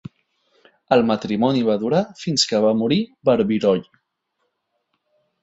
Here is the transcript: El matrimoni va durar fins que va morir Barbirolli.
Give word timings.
El 0.95 1.03
matrimoni 1.09 1.61
va 1.67 1.75
durar 1.83 1.99
fins 2.21 2.47
que 2.53 2.63
va 2.65 2.73
morir 2.81 2.99
Barbirolli. 3.31 3.87